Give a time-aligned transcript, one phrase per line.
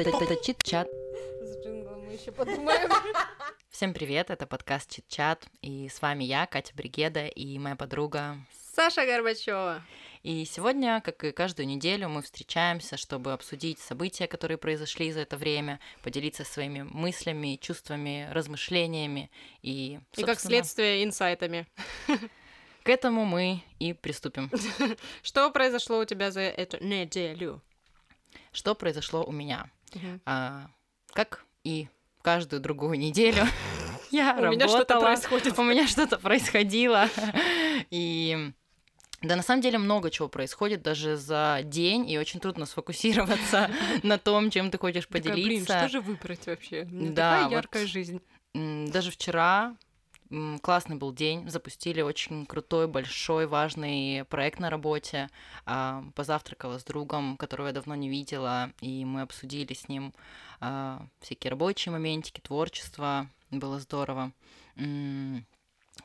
[0.00, 0.88] Это чит-чат.
[1.42, 2.90] С джинглом мы еще подумаем.
[3.68, 8.38] Всем привет, это подкаст Чит-чат, и с вами я, Катя Бригеда, и моя подруга.
[8.74, 9.82] Саша Горбачева.
[10.22, 15.36] И сегодня, как и каждую неделю, мы встречаемся, чтобы обсудить события, которые произошли за это
[15.36, 19.30] время, поделиться своими мыслями, чувствами, размышлениями
[19.60, 21.66] и, И как следствие инсайтами.
[22.84, 24.50] к этому мы и приступим.
[25.22, 27.60] Что произошло у тебя за эту неделю?
[28.52, 29.68] Что произошло у меня?
[29.94, 30.20] Мгм.
[30.26, 30.66] А,
[31.12, 31.88] как и
[32.22, 33.44] каждую другую неделю
[34.10, 35.00] я У меня что-то работала.
[35.00, 35.58] происходит.
[35.58, 37.08] У меня что-то происходило.
[37.90, 38.52] И
[39.22, 43.70] да, на самом деле много чего происходит даже за день, и очень трудно сфокусироваться
[44.02, 45.78] на том, чем ты хочешь Такая, Блин, поделиться.
[45.78, 46.84] что же выбрать вообще?
[46.90, 48.22] Да, Такая яркая жизнь.
[48.54, 49.76] Даже вчера
[50.62, 55.28] классный был день, запустили очень крутой, большой, важный проект на работе.
[55.66, 60.14] А, Позавтракала с другом, которого я давно не видела, и мы обсудили с ним
[60.60, 63.28] а, всякие рабочие моментики, творчество.
[63.50, 64.30] Было здорово.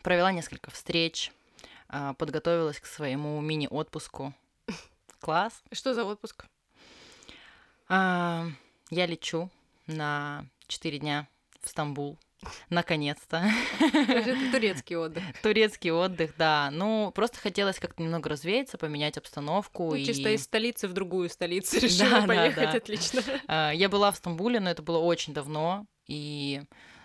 [0.01, 1.31] Провела несколько встреч,
[1.87, 4.33] а, подготовилась к своему мини-отпуску.
[5.19, 5.61] Класс.
[5.71, 6.45] Что за отпуск?
[7.87, 9.51] Я лечу
[9.85, 11.27] на 4 дня
[11.61, 12.17] в Стамбул.
[12.69, 13.43] Наконец-то.
[13.79, 15.23] Это турецкий отдых.
[15.41, 16.69] Турецкий отдых, да.
[16.71, 19.89] Ну, просто хотелось как-то немного развеяться, поменять обстановку.
[19.89, 20.05] Ну, и...
[20.05, 22.71] чисто из столицы в другую столицу Да, решила да, поехать.
[22.71, 22.77] да.
[22.77, 23.21] Отлично.
[23.47, 25.85] А, Я была в Стамбуле, но это было очень давно.
[26.07, 26.61] И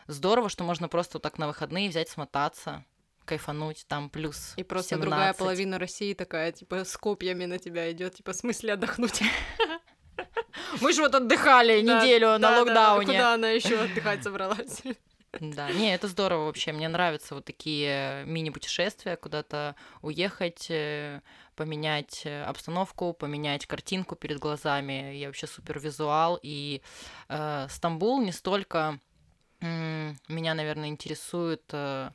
[0.06, 2.84] здорово, что можно просто вот так на выходные взять, смотаться,
[3.24, 5.08] кайфануть, там плюс И просто 17.
[5.08, 9.22] другая половина России такая, типа, с копьями на тебя идет, типа, в смысле отдохнуть?
[10.80, 13.06] Мы же вот отдыхали Да, неделю да, на да, локдауне.
[13.06, 14.82] Куда она еще отдыхать собралась?
[15.38, 16.72] Да, не, это здорово вообще.
[16.72, 21.20] Мне нравятся вот такие мини-путешествия, куда-то уехать, э,
[21.54, 25.14] поменять э, обстановку, поменять картинку перед глазами.
[25.14, 26.38] Я вообще супер визуал.
[26.42, 26.82] И
[27.28, 28.98] э, Стамбул не столько
[29.60, 32.10] м, меня, наверное, интересует э,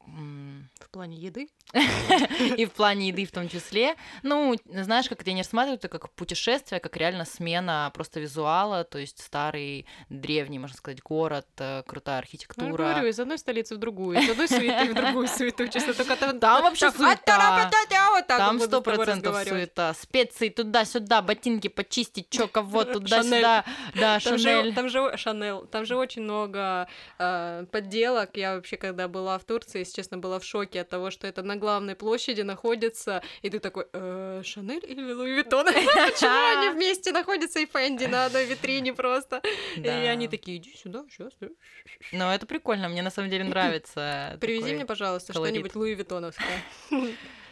[0.00, 1.48] В плане еды?
[2.56, 3.96] и в плане еды в том числе.
[4.22, 8.84] Ну, знаешь, как это я не рассматриваю это как путешествие, как реально смена просто визуала,
[8.84, 12.72] то есть старый, древний, можно сказать, город, э, крутая Ну, я архитектура.
[12.72, 15.68] говорю, из одной столицы в другую, из одной суеты в другую суету.
[15.68, 16.40] Честно, только там...
[16.40, 17.70] Там вообще суета.
[18.26, 19.94] Там сто процентов суета.
[19.94, 23.64] Специи туда-сюда, ботинки почистить, чё кого туда-сюда.
[23.94, 24.74] Да, Шанель.
[24.74, 28.36] там же Шанель, там же очень много э, подделок.
[28.36, 31.42] Я вообще, когда была в Турции, если честно, была в шоке от того, что это
[31.42, 35.66] на главной площади находится, и ты такой, «Э, Шанель или Луи Виттон?
[35.66, 39.42] Почему они вместе находятся и Фенди на одной витрине просто?
[39.76, 41.32] И они такие, иди сюда, сейчас.
[42.12, 44.36] Ну, это прикольно, мне на самом деле нравится.
[44.40, 46.62] Привези мне, пожалуйста, что-нибудь Луи Виттоновское.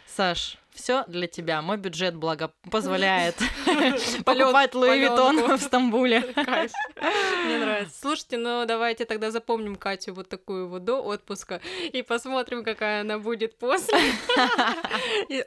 [0.07, 1.61] Саш, все для тебя.
[1.61, 3.35] Мой бюджет благо позволяет
[4.25, 5.57] покупать Луи Виттон полёнку.
[5.57, 6.19] в Стамбуле.
[7.45, 7.93] Мне нравится.
[8.01, 11.61] Слушайте, ну давайте тогда запомним Катю вот такую вот до отпуска
[11.91, 13.97] и посмотрим, какая она будет после.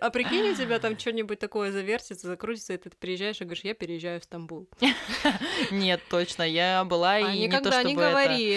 [0.00, 3.74] А прикинь, у тебя там что-нибудь такое завертится, закрутится, и ты приезжаешь и говоришь, я
[3.74, 4.68] переезжаю в Стамбул.
[5.70, 8.52] Нет, точно, я была, А и не то не чтобы это говори,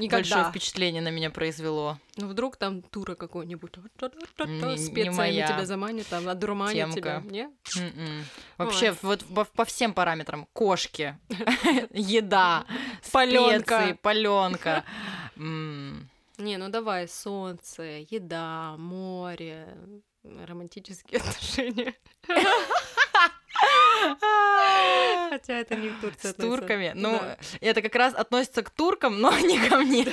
[0.00, 1.98] э, большое впечатление на меня произвело.
[2.16, 7.20] Ну вдруг там тура какой-нибудь Не- не специями тебя заманит, там одурманит тебя.
[7.20, 7.32] темка.
[7.32, 7.44] Не?
[7.76, 8.24] М-м.
[8.58, 10.46] Вообще, вот по, по всем параметрам.
[10.52, 11.18] Кошки,
[11.90, 12.64] еда,
[13.12, 13.96] Палёнка.
[14.02, 14.84] паленка.
[15.36, 19.66] Не, ну давай, солнце, еда, море,
[20.24, 21.94] романтические отношения.
[25.30, 26.92] Хотя это не в Турции С турками.
[26.94, 27.20] Ну,
[27.60, 30.06] это как раз относится к туркам, но не ко мне.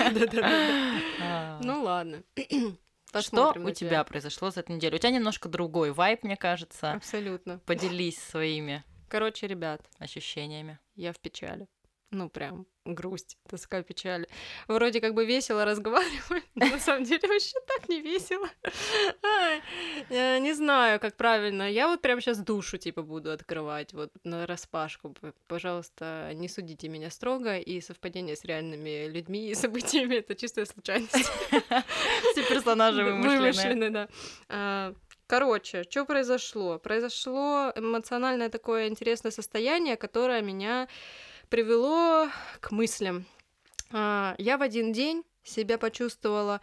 [1.21, 1.59] А.
[1.61, 2.23] Ну ладно.
[3.21, 4.95] Что Посмотрим у на тебя произошло за эту неделю?
[4.95, 6.93] У тебя немножко другой вайб, мне кажется.
[6.93, 7.59] Абсолютно.
[7.65, 10.79] Поделись своими Короче, ребят, ощущениями.
[10.95, 11.67] я в печали.
[12.13, 14.27] Ну, прям грусть, тоска, печаль.
[14.67, 18.47] Вроде как бы весело разговариваю, но на самом деле вообще так не весело.
[20.09, 21.71] Я не знаю, как правильно.
[21.71, 25.15] Я вот прям сейчас душу, типа, буду открывать вот на распашку.
[25.47, 31.15] Пожалуйста, не судите меня строго, и совпадение с реальными людьми и событиями— это чистая случайность.
[31.15, 33.39] Все персонажи вымышленные.
[33.39, 34.07] Вымышленные, да.
[34.49, 34.93] А,
[35.25, 36.77] Короче, что произошло?
[36.77, 40.87] Произошло эмоциональное такое интересное состояние, которое меня
[41.49, 42.29] привело
[42.59, 43.25] к мыслям.
[43.91, 46.61] А, Я в один день себя почувствовала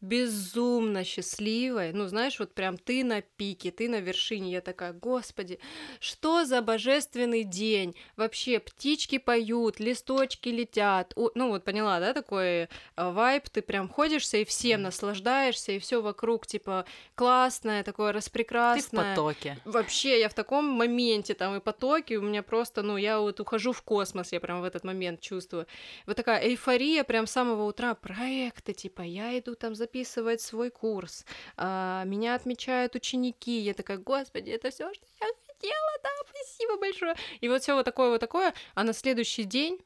[0.00, 1.92] безумно счастливой.
[1.92, 4.52] Ну, знаешь, вот прям ты на пике, ты на вершине.
[4.52, 5.58] Я такая, господи,
[6.00, 7.96] что за божественный день?
[8.16, 11.12] Вообще, птички поют, листочки летят.
[11.16, 15.78] О, ну, вот поняла, да, такой э, вайб, ты прям ходишься и всем наслаждаешься, и
[15.78, 16.84] все вокруг, типа,
[17.14, 18.82] классное, такое распрекрасное.
[18.82, 19.58] Ты в потоке.
[19.64, 23.72] Вообще, я в таком моменте, там, и потоке, у меня просто, ну, я вот ухожу
[23.72, 25.66] в космос, я прям в этот момент чувствую.
[26.06, 31.24] Вот такая эйфория прям с самого утра, проекты, типа, я иду там записывать свой курс,
[31.56, 37.14] а, меня отмечают ученики, я такая, господи, это все, что я хотела, да, спасибо большое.
[37.40, 39.80] И вот все вот такое вот такое, а на следующий день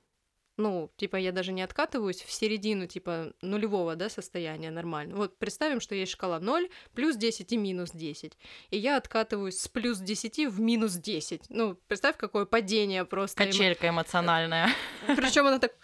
[0.57, 5.17] ну, типа, я даже не откатываюсь в середину, типа, нулевого, да, состояния нормально.
[5.17, 8.37] Вот представим, что есть шкала 0, плюс 10 и минус 10.
[8.69, 11.45] И я откатываюсь с плюс 10 в минус 10.
[11.49, 13.43] Ну, представь, какое падение просто.
[13.43, 14.69] Качелька эмоциональная.
[15.07, 15.79] Причем она так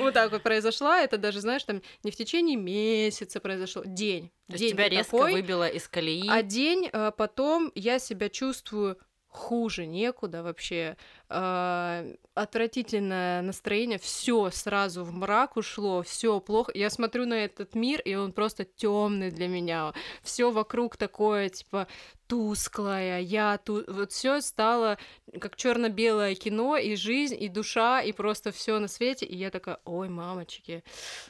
[0.00, 1.00] вот так вот произошла.
[1.00, 4.30] Это даже, знаешь, там не в течение месяца произошло, день.
[4.48, 6.28] То день тебя резко такой, выбило из колеи.
[6.28, 10.96] А день а потом я себя чувствую хуже некуда вообще.
[11.32, 16.72] Э, отвратительное настроение, все сразу в мрак ушло, все плохо.
[16.74, 19.92] Я смотрю на этот мир, и он просто темный для меня.
[20.22, 21.86] Все вокруг такое, типа,
[22.26, 24.98] тусклое, я тут, вот все стало
[25.40, 29.26] как черно-белое кино, и жизнь, и душа, и просто все на свете.
[29.26, 30.84] И я такая, ой, мамочки,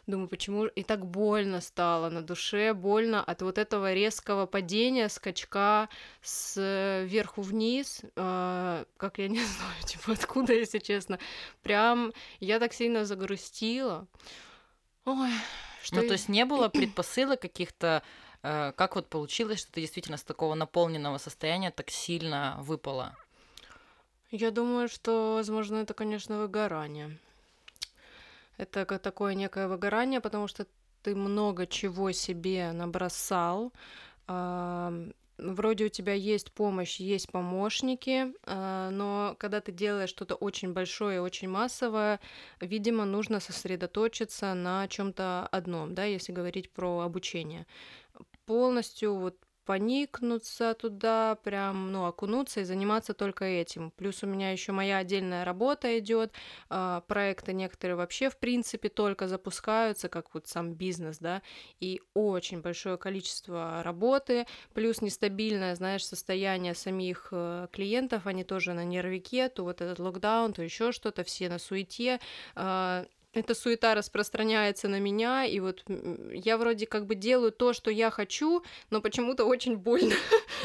[0.07, 5.89] думаю, почему и так больно стало на душе, больно от вот этого резкого падения, скачка
[6.21, 6.61] с
[7.07, 11.19] верху вниз, э, как я не знаю, типа, откуда, если честно.
[11.63, 14.07] Прям я так сильно загрустила.
[15.05, 15.31] Ой,
[15.83, 15.97] что...
[15.97, 18.03] Ну, то есть не было предпосылок каких-то
[18.43, 23.17] э, как вот получилось, что ты действительно с такого наполненного состояния так сильно выпала?
[24.31, 27.19] Я думаю, что, возможно, это, конечно, выгорание.
[28.59, 30.67] Это такое некое выгорание, потому что
[31.03, 33.73] ты много чего себе набросал,
[35.41, 41.21] вроде у тебя есть помощь, есть помощники, а, но когда ты делаешь что-то очень большое
[41.21, 42.21] очень массовое,
[42.61, 47.67] видимо, нужно сосредоточиться на чем-то одном, да, если говорить про обучение.
[48.47, 53.91] Полностью вот поникнуться туда, прям, ну, окунуться и заниматься только этим.
[53.93, 56.33] Плюс у меня еще моя отдельная работа идет,
[56.71, 61.43] э, проекты некоторые вообще, в принципе, только запускаются, как вот сам бизнес, да,
[61.81, 68.85] и очень большое количество работы, плюс нестабильное, знаешь, состояние самих э, клиентов, они тоже на
[68.85, 72.21] нервике, то вот этот локдаун, то еще что-то, все на суете,
[72.57, 75.85] э, эта суета распространяется на меня, и вот
[76.33, 80.15] я вроде как бы делаю то, что я хочу, но почему-то очень больно.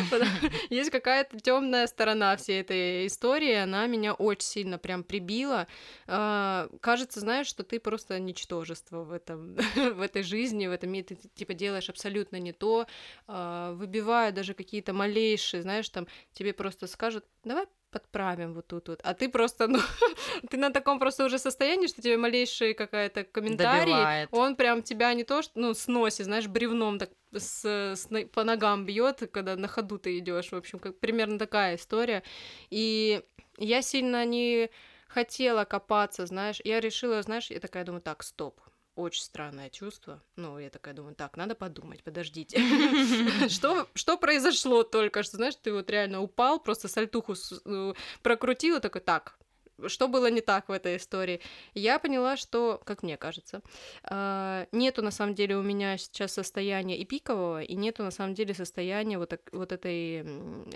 [0.70, 5.68] Есть какая-то темная сторона всей этой истории, она меня очень сильно прям прибила.
[6.08, 11.04] А, кажется, знаешь, что ты просто ничтожество в этом, в этой жизни, в этом мире,
[11.04, 12.88] ты типа делаешь абсолютно не то,
[13.28, 19.00] а, выбивая даже какие-то малейшие, знаешь, там тебе просто скажут, давай подправим вот тут вот.
[19.04, 19.80] А ты просто, ну,
[20.50, 24.30] ты на таком просто уже состоянии, что тебе малейший какая-то комментарий, Добивает.
[24.32, 28.86] он прям тебя не то, что, ну, сносит, знаешь, бревном так с, с, по ногам
[28.86, 30.52] бьет, когда на ходу ты идешь.
[30.52, 32.22] В общем, как примерно такая история.
[32.70, 33.22] И
[33.58, 34.70] я сильно не
[35.08, 38.60] хотела копаться, знаешь, я решила, знаешь, я такая думаю, так, стоп,
[38.96, 40.22] очень странное чувство.
[40.36, 42.58] Ну, я такая думаю, так, надо подумать, подождите.
[43.50, 45.38] Что, что произошло только что?
[45.38, 47.94] Знаешь, ты вот реально упал, просто сальтуху э,
[48.24, 49.38] прокрутил, такой, так,
[49.88, 51.42] что было не так в этой истории?
[51.74, 53.62] Я поняла, что, как мне кажется,
[54.04, 58.33] а, нету на самом деле у меня сейчас состояния и пикового, и нету на самом
[58.33, 60.24] деле состояния вот, вот этой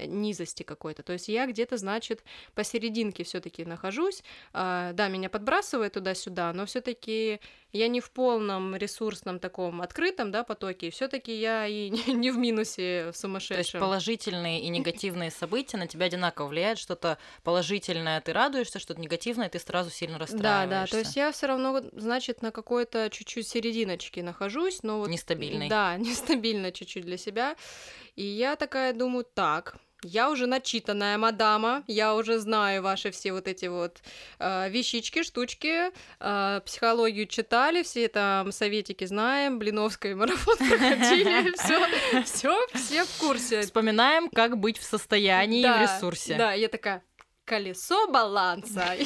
[0.07, 1.03] низости какой-то.
[1.03, 2.23] То есть я где-то, значит,
[2.53, 4.23] посерединке все-таки нахожусь.
[4.53, 7.39] А, да, меня подбрасывает туда-сюда, но все-таки
[7.71, 13.11] я не в полном ресурсном таком открытом да, потоке, все-таки я и не в минусе
[13.13, 13.55] сумасшедшем.
[13.55, 19.01] То есть положительные и негативные события на тебя одинаково влияют, что-то положительное ты радуешься, что-то
[19.01, 20.69] негативное ты сразу сильно расстраиваешься.
[20.69, 25.09] Да, да, то есть я все равно, значит, на какой-то чуть-чуть серединочке нахожусь, но вот...
[25.09, 25.69] Нестабильный.
[25.69, 27.55] Да, нестабильно чуть-чуть для себя.
[28.15, 33.47] И я такая думаю, так, я уже начитанная мадама, я уже знаю ваши все вот
[33.47, 34.01] эти вот
[34.39, 42.67] э, вещички, штучки, э, психологию читали, все там советики знаем, Блиновская марафон проходили, все, все,
[42.73, 43.61] все в курсе.
[43.61, 46.35] Вспоминаем, как быть в состоянии и в ресурсе.
[46.35, 47.03] Да, я такая,
[47.49, 48.85] колесо баланса.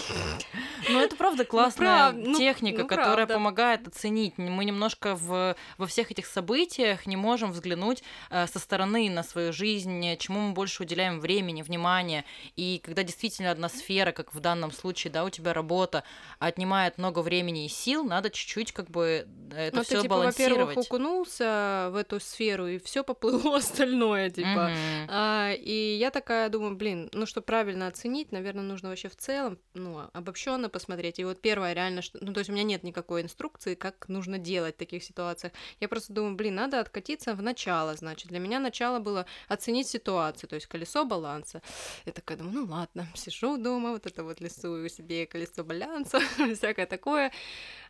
[0.89, 3.33] Ну, это правда Ну, классная прав- ну, техника, ну, которая правда.
[3.35, 4.37] помогает оценить.
[4.37, 9.53] Мы немножко в, во всех этих событиях не можем взглянуть э, со стороны на свою
[9.53, 12.25] жизнь, чему мы больше уделяем времени, внимания.
[12.57, 16.03] И когда действительно одна сфера, как в данном случае, да, у тебя работа,
[16.39, 20.85] отнимает много времени и сил, надо чуть-чуть как бы это Ну, все типа, во-первых, балансировать.
[20.87, 24.69] окунулся в эту сферу, и все поплыло остальное, типа.
[25.07, 29.57] А, и я такая думаю, блин, ну, чтобы правильно оценить, наверное, нужно вообще в целом,
[29.73, 31.19] ну, обобщенно посмотреть.
[31.19, 34.37] И вот первое реально, что, ну, то есть у меня нет никакой инструкции, как нужно
[34.37, 35.53] делать в таких ситуациях.
[35.79, 38.29] Я просто думаю, блин, надо откатиться в начало, значит.
[38.29, 41.61] Для меня начало было оценить ситуацию, то есть колесо баланса.
[42.05, 46.19] Я такая думаю, ну, ладно, сижу дома, вот это вот рисую себе колесо баланса,
[46.55, 47.31] всякое такое.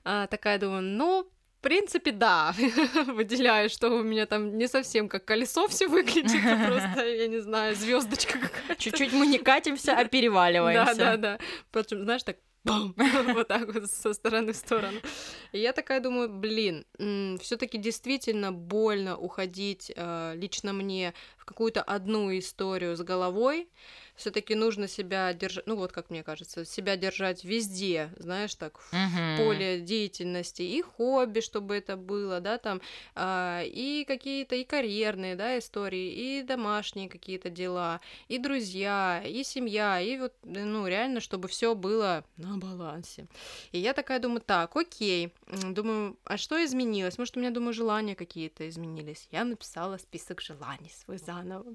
[0.03, 1.29] А, такая думаю, ну,
[1.63, 2.53] принципе, да.
[3.07, 7.39] Выделяю, что у меня там не совсем как колесо все выглядит, а просто, я не
[7.39, 8.75] знаю, звездочка какая-то.
[8.75, 10.95] Чуть-чуть мы не катимся, а переваливаемся.
[10.95, 11.39] Да, да, да.
[11.71, 12.93] Причем, знаешь, так бам,
[13.33, 14.99] вот так вот со стороны в сторону.
[15.51, 16.85] И я такая думаю, блин,
[17.41, 23.67] все-таки действительно больно уходить э, лично мне в какую-то одну историю с головой.
[24.15, 28.93] Все-таки нужно себя держать, ну вот как мне кажется, себя держать везде, знаешь, так в
[28.93, 29.37] Мгм.
[29.37, 32.81] поле деятельности и хобби, чтобы это было, да, там,
[33.15, 39.99] а, и какие-то и карьерные, да, истории, и домашние какие-то дела, и друзья, и семья,
[39.99, 43.27] и вот, ну, реально, чтобы все было на балансе.
[43.71, 47.17] И я такая думаю, так, окей, думаю, а что изменилось?
[47.17, 49.27] Может, у меня, думаю, желания какие-то изменились.
[49.31, 51.73] Я написала список желаний свой заново.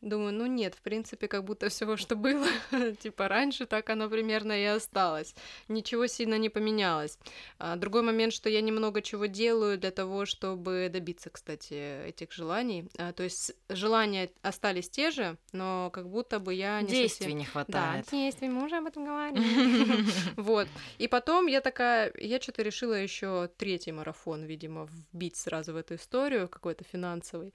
[0.00, 2.46] Думаю, ну нет, в принципе, как будто всего, что было,
[3.00, 5.34] типа раньше, так оно примерно и осталось.
[5.68, 7.18] Ничего сильно не поменялось.
[7.58, 12.88] А, Другой момент, что я немного чего делаю для того, чтобы добиться, кстати, этих желаний.
[12.98, 17.38] А, То есть желания остались те же, но как будто бы я не Действий совсем...
[17.38, 18.06] не Да, хватает.
[18.10, 19.42] действий, мы уже об этом говорили.
[20.36, 20.68] Вот.
[20.98, 25.96] И потом я такая, я что-то решила еще третий марафон, видимо, вбить сразу в эту
[25.96, 27.52] историю, какой-то финансовый.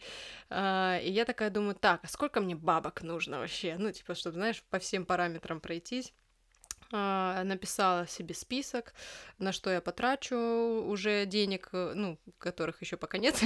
[0.50, 3.76] А, И я такая думаю, так, а сколько мне бабок нужно вообще?
[3.78, 6.14] Ну, типа, чтобы, знаешь, по всем параметрам пройтись.
[6.96, 8.94] А, Написала себе список,
[9.40, 13.42] на что я потрачу уже денег, э, ну, которых еще пока нет.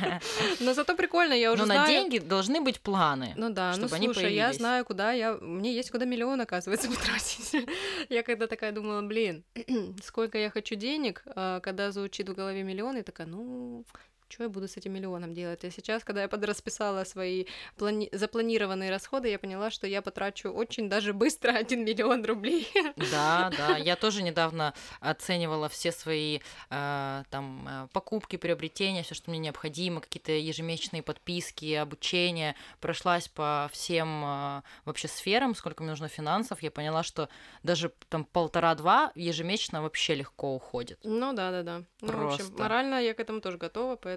[0.60, 3.32] Но зато прикольно, я уже Но на деньги должны быть планы.
[3.36, 5.34] Ну да, ну слушай, я знаю, куда я...
[5.34, 7.66] Мне есть куда миллион, оказывается, потратить.
[8.08, 9.44] Я когда такая думала, блин,
[10.04, 13.84] сколько я хочу денег, а когда звучит в голове миллион, я такая, ну,
[14.28, 15.64] что я буду с этим миллионом делать?
[15.64, 20.88] А сейчас, когда я подрасписала свои плани- запланированные расходы, я поняла, что я потрачу очень
[20.88, 22.68] даже быстро 1 миллион рублей.
[23.10, 23.76] Да, да.
[23.76, 26.40] Я тоже недавно оценивала все свои
[26.70, 32.56] э, там э, покупки, приобретения, все, что мне необходимо, какие-то ежемесячные подписки, обучение.
[32.80, 36.62] Прошлась по всем э, вообще сферам, сколько мне нужно финансов.
[36.62, 37.28] Я поняла, что
[37.62, 40.98] даже там полтора-два ежемесячно вообще легко уходит.
[41.04, 41.82] Ну да, да, да.
[42.00, 42.62] Ну, в общем, Просто.
[42.62, 44.13] морально я к этому тоже готова, поэтому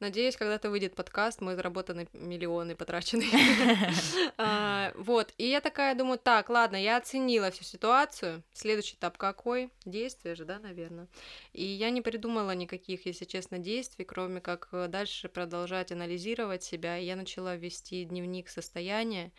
[0.00, 3.28] надеюсь, когда-то выйдет подкаст, мой заработанный миллионы потраченные.
[4.38, 8.42] А, Вот, и я такая думаю, так, ладно, я оценила всю ситуацию.
[8.52, 9.70] Следующий этап какой?
[9.84, 11.08] Действие же, да, наверное.
[11.52, 16.98] И я не придумала никаких, если честно, действий, кроме как э, дальше продолжать анализировать себя.
[16.98, 19.32] И я начала вести дневник состояния,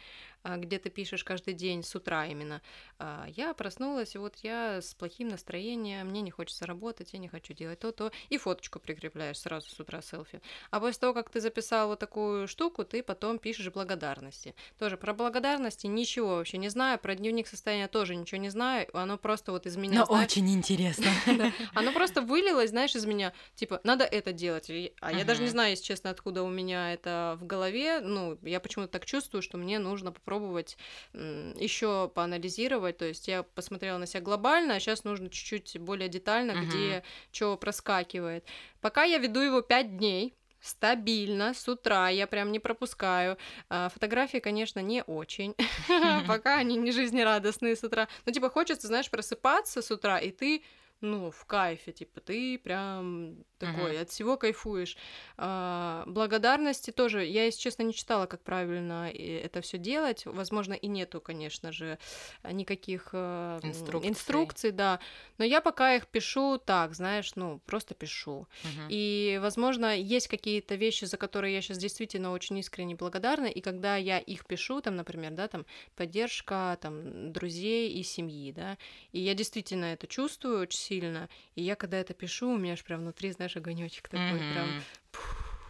[0.44, 2.62] где ты пишешь каждый день с утра именно.
[3.00, 7.28] а, Я проснулась, и вот я с плохим настроением, мне не хочется работать, я не
[7.28, 8.12] хочу делать то-то.
[8.30, 10.42] И фоточку прикрепляешь сразу с утра селфи.
[10.72, 14.56] А после того, как ты записал вот такую штуку, ты потом пишешь благодарности.
[14.80, 18.88] Тоже про благодарности ничего вообще не знаю, про дневник состояния тоже ничего не знаю.
[18.94, 21.06] Оно просто вот из меня, Но знаешь, очень интересно.
[21.74, 24.70] Оно просто вылилось, знаешь, из меня, типа, надо это делать.
[25.02, 28.00] А я даже не знаю, если честно, откуда у меня это в голове.
[28.00, 30.78] Ну, я почему-то так чувствую, что мне нужно попробовать
[31.14, 32.98] еще поанализировать.
[32.98, 36.68] То есть я посмотрела на себя глобально, а сейчас нужно чуть-чуть более детально, Мгм.
[36.68, 38.44] где что проскакивает.
[38.82, 43.38] Пока я веду его 5 дней, стабильно, с утра, я прям не пропускаю.
[43.70, 45.56] А, Фотографии, конечно, не очень,
[46.28, 48.08] пока они не жизнерадостные с утра.
[48.26, 50.62] Ну, типа, хочется, знаешь, просыпаться с утра, и ты
[51.00, 54.00] ну, в кайфе, типа, ты прям такой, Мгм.
[54.00, 54.98] от всего кайфуешь.
[55.38, 60.26] А, благодарности тоже, я, если честно, не читала, как правильно и это все делать.
[60.26, 61.98] Возможно, и нету, конечно же,
[62.44, 64.02] никаких э, Инструкций.
[64.02, 65.00] инструкций, да.
[65.38, 68.48] Но я пока их пишу так, знаешь, ну, просто пишу.
[68.64, 68.90] Мгм.
[68.90, 73.98] И, возможно, есть какие-то вещи, за которые я сейчас действительно очень искренне благодарна, и когда
[73.98, 78.78] я их пишу, там, например, да, там, поддержка, там, друзей и семьи, да,
[79.12, 82.84] и я действительно это чувствую очень сильно, и я, когда это пишу, у меня аж
[82.84, 84.82] прям внутри, знаешь, огонечек такой, прям, Мгм.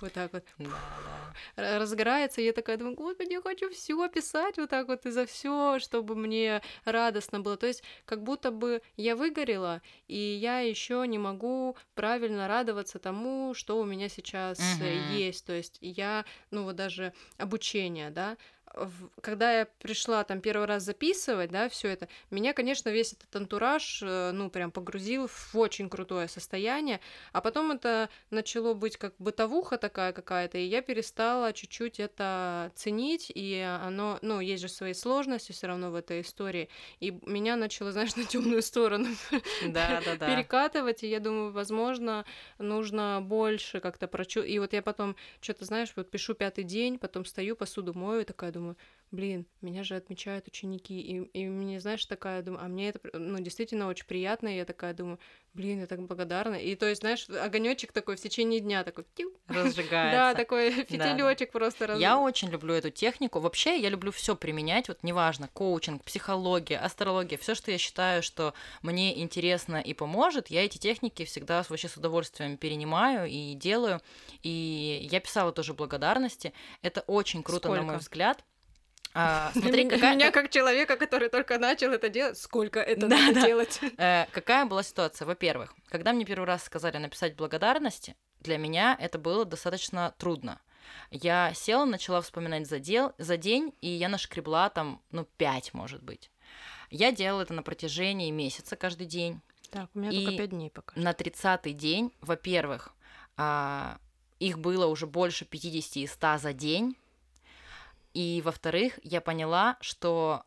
[0.01, 0.65] вот так вот Да,
[1.55, 1.63] да.
[1.63, 5.11] р- разгорается, и я такая думаю, господи, я хочу все писать вот так вот и
[5.11, 7.57] за все, чтобы мне радостно было.
[7.57, 13.53] То есть как будто бы я выгорела, и я еще не могу правильно радоваться тому,
[13.53, 14.87] что у меня сейчас Мгм.
[15.11, 15.45] есть.
[15.45, 18.37] То есть я, ну вот даже обучение, да,
[19.21, 24.01] когда я пришла там первый раз записывать, да, все это, меня, конечно, весь этот антураж,
[24.03, 26.99] э, ну, прям погрузил в очень крутое состояние,
[27.31, 33.31] а потом это начало быть как бытовуха такая какая-то, и я перестала чуть-чуть это ценить,
[33.33, 36.69] и оно, ну, есть же свои сложности все равно в этой истории,
[36.99, 39.07] и меня начало, знаешь, на темную сторону
[39.67, 40.35] Да, да, да.
[40.35, 42.25] перекатывать, и я думаю, возможно,
[42.57, 44.41] нужно больше как-то прочу...
[44.41, 48.25] И вот я потом что-то, знаешь, вот пишу пятый день, потом стою, посуду мою, и
[48.25, 48.75] такая думаю,
[49.11, 53.39] блин, меня же отмечают ученики, и, и мне, знаешь, такая думаю, а мне это, ну,
[53.39, 55.17] действительно очень приятно, и я такая думаю,
[55.53, 56.55] блин, я так благодарна.
[56.55, 59.33] И то есть, знаешь, огонечек такой в течение дня такой, тю.
[59.47, 60.37] да, Разжигается.
[60.37, 61.99] такой фитилечек просто раз...
[61.99, 63.39] Я очень люблю эту технику.
[63.39, 68.53] Вообще, я люблю все применять, вот неважно, коучинг, психология, астрология, все, что я считаю, что
[68.81, 74.01] мне интересно и поможет, я эти техники всегда с- вообще с удовольствием перенимаю и делаю.
[74.43, 76.53] И я писала тоже благодарности.
[76.81, 77.99] Это очень круто, на мой Сколько?
[77.99, 78.43] взгляд.
[79.19, 83.07] А, Для смотри, меня, какая, меня как человека, который только начал это делать, сколько это
[83.07, 83.45] Да, надо да.
[83.47, 83.79] делать?
[83.97, 85.25] Э, какая была ситуация?
[85.25, 90.61] Во-первых, когда мне первый раз сказали написать благодарности, для меня это было достаточно трудно.
[91.09, 96.03] Я села, начала вспоминать за, дел, за день, и я нашкребла там, ну, пять, может
[96.03, 96.29] быть.
[96.91, 99.41] Я делала это на протяжении месяца каждый день.
[99.71, 100.99] Так, у меня И только пять дней пока.
[100.99, 102.93] На 30-й день, во-первых,
[103.35, 103.97] а,
[104.39, 106.95] их было уже больше 50 и 100 за день.
[108.17, 110.43] И, во-вторых, я поняла, что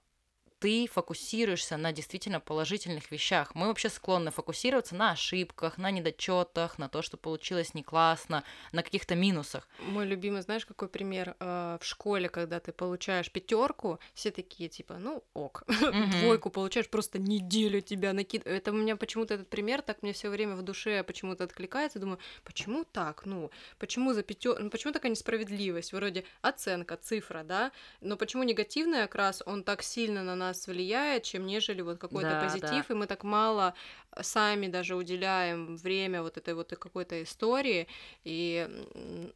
[0.60, 3.54] ты фокусируешься на действительно положительных вещах.
[3.54, 8.82] Мы вообще склонны фокусироваться на ошибках, на недочетах, на то, что получилось не классно, на
[8.82, 9.66] каких-то минусах.
[9.80, 11.34] Мой любимый, знаешь, какой пример?
[11.40, 15.64] Э, В школе, когда ты получаешь пятерку, все такие типа, ну ок,
[16.20, 18.60] двойку получаешь, просто неделю тебя накидывают.
[18.60, 21.98] Это у меня почему-то этот пример так мне все время в душе почему-то откликается.
[21.98, 23.24] Думаю, почему так?
[23.24, 24.62] Ну, почему за пятерку?
[24.62, 25.94] Ну, почему такая несправедливость?
[25.94, 27.72] Вроде оценка, цифра, да?
[28.02, 32.36] Но почему негативный окрас, он так сильно на нас влияет, чем нежели вот какой-то Да,
[32.36, 33.74] позитив, и мы так мало
[34.20, 37.86] сами даже уделяем время вот этой вот какой-то истории.
[38.24, 38.68] И,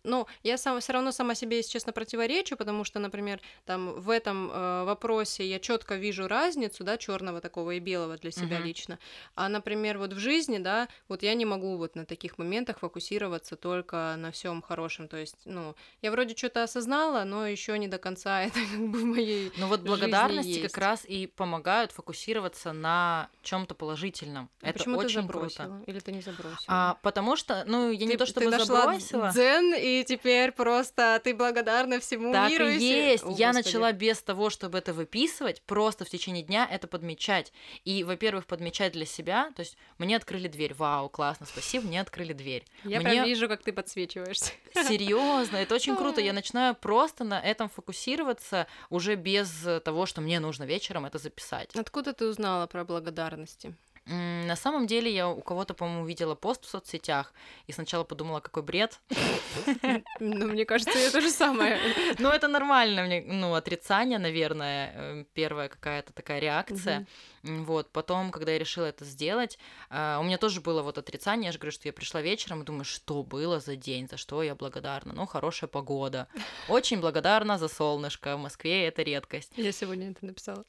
[0.05, 4.11] ну, я сам, все равно сама себе, если честно, противоречу, потому что, например, там в
[4.11, 8.61] этом э, вопросе я четко вижу разницу, да, черного такого и белого для себя Мгм.
[8.61, 8.99] лично.
[9.35, 13.57] А, например, вот в жизни, да, вот я не могу вот на таких моментах фокусироваться
[13.57, 15.09] только на всем хорошем.
[15.09, 18.99] То есть, ну, я вроде что-то осознала, но еще не до конца это как бы
[18.99, 24.51] в моей Ну вот благодарности как раз и помогают фокусироваться на чем-то положительном.
[24.63, 25.65] А это почему ты очень забросила?
[25.67, 25.83] круто.
[25.91, 26.59] Или ты не забросила?
[26.69, 29.31] А, потому что, ну, я не Ты- то чтобы ты нашла забросила.
[29.31, 32.67] дзен, и теперь просто ты благодарна всему Так миру.
[32.69, 33.25] и все- есть.
[33.25, 33.67] О, я Господи.
[33.67, 37.53] начала без того, чтобы это выписывать, просто в течение дня это подмечать.
[37.85, 39.51] И, во-первых, подмечать для себя.
[39.57, 40.75] То есть мне открыли дверь.
[40.75, 42.65] Вау, классно, спасибо, мне открыли дверь.
[42.85, 44.53] Я Мне- прям вижу, как ты подсвечиваешься.
[44.75, 46.21] Серьезно, это очень круто.
[46.21, 51.75] Я начинаю просто на этом фокусироваться уже без того, что мне нужно вечером это записать.
[51.75, 53.75] Откуда ты узнала про благодарности?
[54.07, 57.33] На самом деле я у кого-то, по-моему, видела пост в соцсетях
[57.67, 59.01] и сначала подумала, какой бред.
[60.21, 61.79] Ну, мне кажется, это же самое.
[62.19, 67.07] Ну, это нормально, мне, ну, отрицание, наверное, э, первая какая-то такая реакция.
[67.43, 69.59] Вот, потом, когда я решила это сделать,
[69.91, 72.65] а, у меня тоже было вот отрицание, я же говорю, что я пришла вечером и
[72.65, 75.13] думаю, что было за день, за что я благодарна.
[75.13, 76.29] Ну, хорошая погода.
[76.69, 78.37] Очень благодарна за солнышко.
[78.37, 79.53] В Москве это редкость.
[79.57, 80.65] Я сегодня это написала.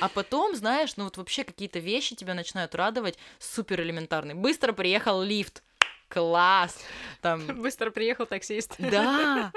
[0.00, 4.34] А потом, знаешь, ну вот вообще какие-то вещи тебя начинают радовать супер элементарные.
[4.34, 5.62] Быстро приехал лифт.
[6.08, 6.78] Класс!
[7.22, 8.74] Там Быстро приехал таксист.
[8.78, 9.52] Да,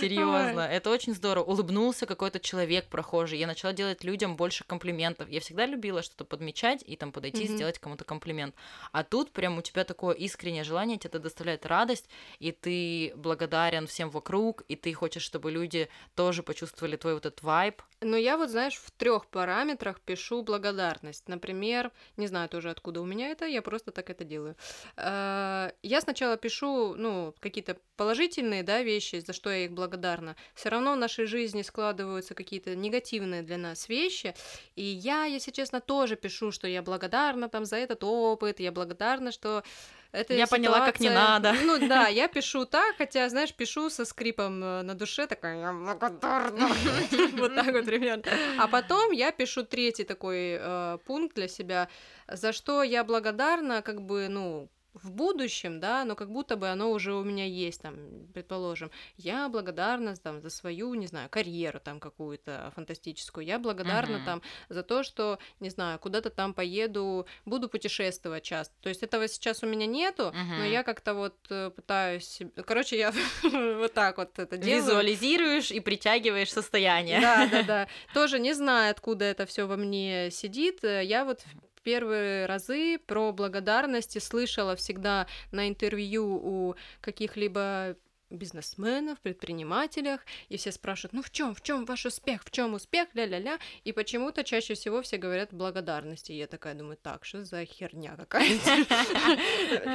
[0.00, 1.44] серьезно, это очень здорово.
[1.44, 3.38] Улыбнулся какой-то человек прохожий.
[3.38, 5.28] Я начала делать людям больше комплиментов.
[5.28, 7.54] Я всегда любила что-то подмечать и там подойти, Мгм.
[7.54, 8.54] сделать кому-то комплимент.
[8.92, 13.86] А тут прям у тебя такое искреннее желание, тебе это доставляет радость, и ты благодарен
[13.86, 17.82] всем вокруг, и ты хочешь, чтобы люди тоже почувствовали твой вот этот вайб.
[18.00, 21.28] Но я вот, знаешь, в трех параметрах пишу благодарность.
[21.28, 24.54] Например, не знаю тоже, откуда у меня это, я просто так это делаю.
[24.96, 30.34] Э, Я сначала пишу, ну, какие-то положительные, да, вещи, за что я их благодарна.
[30.54, 34.34] Все равно в нашей жизни складываются какие-то негативные для нас вещи.
[34.74, 39.32] И я, если честно, тоже пишу, что я благодарна там за этот опыт, я благодарна,
[39.32, 39.62] что
[40.12, 41.52] эта Я поняла, как не ситуация- надо.
[41.64, 45.72] Ну да, я пишу так, хотя, знаешь, пишу со скрипом э, на душе, такая, я
[45.72, 46.68] благодарна.
[47.32, 48.22] Вот так вот примерно.
[48.58, 51.88] А потом я пишу третий такой э, пункт для себя,
[52.28, 54.68] за что я благодарна, как бы, ну,
[55.02, 57.96] в будущем, да, но как будто бы оно уже у меня есть, там,
[58.34, 64.24] предположим, я благодарна там за свою, не знаю, карьеру там какую-то фантастическую, я благодарна Мгм.
[64.24, 68.74] там за то, что, не знаю, куда-то там поеду, буду путешествовать часто.
[68.80, 70.64] То есть этого сейчас у меня нету, но Мгм.
[70.64, 73.12] я как-то вот э, пытаюсь, короче, я
[73.78, 74.82] вот так вот это делаю.
[74.82, 77.20] Визуализируешь и притягиваешь состояние.
[77.20, 77.88] Да, да, да.
[78.14, 80.84] Тоже не знаю, откуда это все во мне сидит.
[80.84, 81.42] Э, Я вот
[81.86, 87.96] первые разы про благодарности слышала всегда на интервью у каких-либо
[88.28, 93.06] бизнесменов, предпринимателях, и все спрашивают, ну в чем, в чем ваш успех, в чем успех,
[93.14, 96.32] ля-ля-ля, и почему-то чаще всего все говорят благодарности.
[96.32, 98.70] И я такая думаю, так, что за херня какая-то?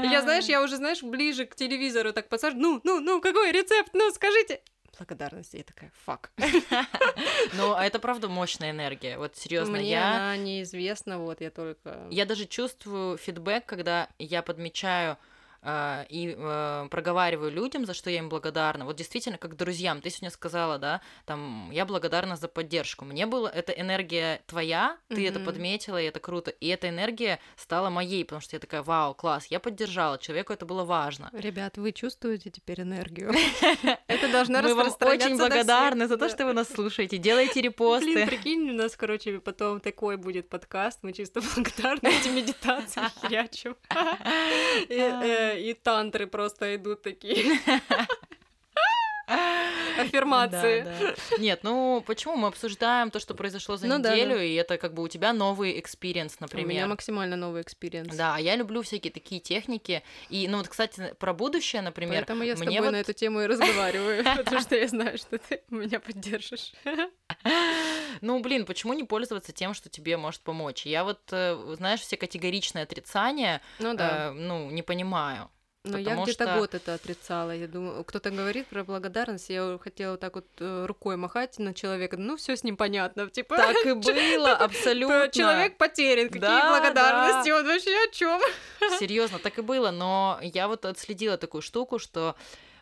[0.09, 3.89] Я, знаешь, я уже, знаешь, ближе к телевизору так подсажу, ну, ну, ну, какой рецепт,
[3.93, 4.61] ну, скажите.
[4.97, 5.57] Благодарности.
[5.57, 6.31] Я такая, фак.
[7.53, 9.17] Но это правда мощная энергия.
[9.17, 12.07] Вот серьезно, Мне я она неизвестна, вот я только...
[12.09, 15.17] Я даже чувствую фидбэк, когда я подмечаю
[15.63, 18.85] и а, проговариваю людям, за что я им благодарна.
[18.85, 20.01] Вот действительно, как друзьям.
[20.01, 23.05] Ты сегодня сказала, да, там, я благодарна за поддержку.
[23.05, 25.45] Мне было, эта энергия твоя, ты это Мгм.
[25.45, 26.51] подметила, и это круто.
[26.51, 30.65] И эта энергия стала моей, потому что я такая, вау, класс, я поддержала, человеку это
[30.65, 31.29] было важно.
[31.33, 33.31] Ребят, вы чувствуете теперь энергию?
[34.07, 37.17] Это должно Мы вам распространяться очень благодарны за то, что вы нас слушаете.
[37.17, 38.13] Делайте репосты.
[38.13, 43.75] Блин, прикинь, у нас, короче, потом такой будет подкаст, мы чисто благодарны эти медитации херячим.
[45.57, 47.59] И, тантры просто идут такие.
[50.01, 50.81] Аффирмации.
[50.83, 51.15] Да, да.
[51.37, 54.43] Нет, ну почему мы обсуждаем то, что произошло за Ну неделю, да.
[54.43, 56.87] и это как бы у тебя новый experience, У меня например.
[56.87, 58.15] максимально новый experience.
[58.15, 60.03] Да, я люблю всякие такие техники.
[60.29, 63.41] И, ну вот, кстати, про будущее, например, Поэтому я с тобой вот- на эту тему
[63.41, 66.73] и разговариваю, потому что я знаю, что ты меня поддержишь.
[68.21, 70.85] ну, блин, почему не пользоваться тем, что тебе может помочь?
[70.85, 74.27] Я вот, э, знаешь, все категоричные отрицания, Ну да.
[74.27, 75.49] э, ну, не понимаю.
[75.83, 77.51] Но я потому где-то что- год это отрицала.
[77.51, 81.73] Я думаю, кто-то говорит про благодарность, я хотела вот так вот э, рукой махать на
[81.73, 82.17] человека.
[82.17, 83.27] Ну, все с ним понятно.
[83.29, 85.29] Типа, Так и было, типа, абсолютно.
[85.29, 86.27] Человек потерян.
[86.27, 87.49] Какие Да, благодарности?
[87.49, 88.41] Он вообще о чем?
[88.99, 92.35] Серьезно, так и было, но я вот отследила такую штуку, что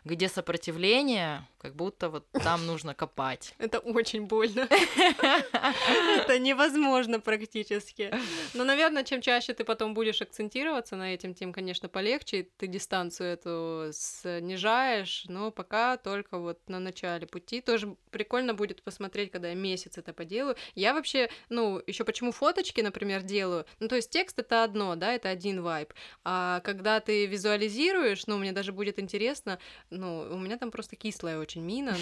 [0.04, 3.54] где сопротивление, как будто вот там нужно копать.
[3.58, 4.66] Это очень больно.
[6.16, 8.12] Это невозможно практически.
[8.54, 12.48] Но, наверное, чем чаще ты потом будешь акцентироваться на этом, тем, конечно, полегче.
[12.56, 17.60] Ты дистанцию эту снижаешь, но пока только вот на начале пути.
[17.60, 20.56] Тоже прикольно будет посмотреть, когда я месяц это поделаю.
[20.74, 23.66] Я вообще, ну, еще почему фоточки, например, делаю?
[23.80, 25.92] Ну, то есть текст это одно, да, это один вайб.
[26.24, 29.58] А когда ты визуализируешь, ну, мне даже будет интересно,
[29.90, 31.96] ну, у меня там просто кислая очень мина,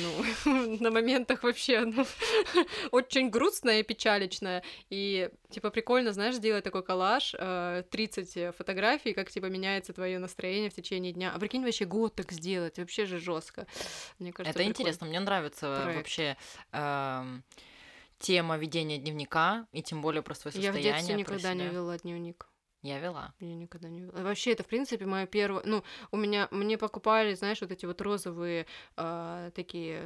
[0.44, 2.04] ну, на моментах вообще, ну,
[2.90, 4.62] очень грустная и печаличная.
[4.90, 10.68] И, типа, прикольно, знаешь, сделать такой коллаж, э, 30 фотографий, как, типа, меняется твое настроение
[10.70, 11.32] в течение дня.
[11.34, 13.66] А прикинь, вообще год так сделать, вообще же жестко.
[14.18, 14.70] Мне кажется, Это прикольно.
[14.70, 15.96] интересно, мне нравится Проект.
[15.98, 16.36] вообще
[16.72, 17.44] эм,
[18.18, 20.92] тема ведения дневника, и тем более про свое Я в состояние.
[20.98, 21.70] детстве никогда не себя.
[21.70, 22.47] вела дневник.
[22.82, 23.34] Я вела.
[23.40, 24.12] Я никогда не вела.
[24.22, 25.62] Вообще, это, в принципе, мое первое...
[25.64, 26.46] Ну, у меня...
[26.52, 30.02] Мне покупали, знаешь, вот эти вот розовые а, такие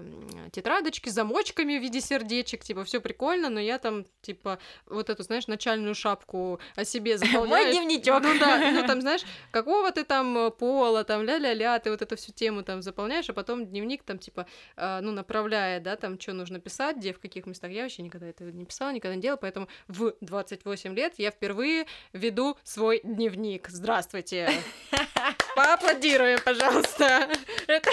[0.53, 2.65] тетрадочки с замочками в виде сердечек.
[2.65, 7.73] Типа, все прикольно, но я там, типа, вот эту, знаешь, начальную шапку о себе заполняю.
[7.73, 8.23] дневничок.
[8.23, 12.17] Ну да, ну там, знаешь, какого ты там э, пола, там, ля-ля-ля, ты вот эту
[12.17, 16.33] всю тему там заполняешь, а потом дневник там, типа, а, ну, направляет, да, там, что
[16.33, 17.71] нужно писать, где, в каких местах.
[17.71, 21.87] Я вообще никогда этого не писала, никогда не делала, поэтому в 28 лет я впервые
[22.15, 23.69] веду свой дневник.
[23.69, 24.51] Здравствуйте.
[25.57, 27.29] Поаплодируем, пожалуйста.
[27.67, 27.91] Это...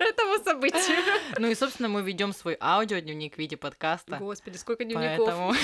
[0.00, 0.96] Этому событию.
[1.38, 4.16] Ну и, собственно, мы ведем свой аудиодневник в виде подкаста.
[4.16, 5.26] Господи, сколько дневников.
[5.26, 5.54] Поэтому,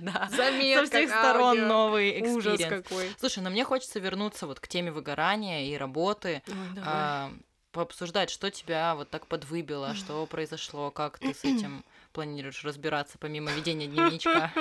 [0.02, 1.66] да, Заметка со всех сторон аудио.
[1.66, 2.84] новый Ужас experience.
[2.86, 3.10] какой.
[3.18, 7.32] Слушай, но мне хочется вернуться вот к теме выгорания и работы, Ой, а,
[7.72, 13.50] пообсуждать, что тебя вот так подвыбило, что произошло, как ты с этим планируешь разбираться помимо
[13.50, 14.52] ведения дневничка.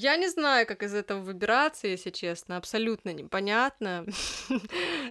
[0.00, 2.56] Я не знаю, как из этого выбираться, если честно.
[2.56, 4.06] Абсолютно непонятно.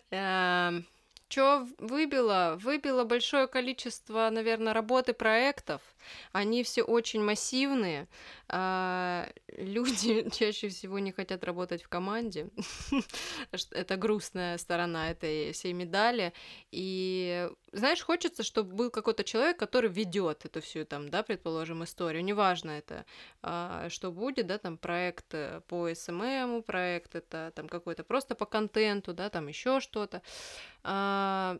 [1.30, 2.58] Что выбило?
[2.62, 5.82] Выбило большое количество, наверное, работы проектов.
[6.31, 8.07] Они все очень массивные.
[8.49, 12.49] А, Люди чаще всего не хотят работать в команде.
[13.71, 16.33] Это грустная сторона этой всей медали.
[16.71, 22.23] И знаешь, хочется, чтобы был какой-то человек, который ведет эту всю там, да, предположим, историю.
[22.23, 23.05] Неважно это,
[23.41, 28.45] а, что будет, да, там проект э, по SMM, проект это там какой-то просто по
[28.45, 30.21] контенту, да, там еще что-то.
[30.83, 31.57] А,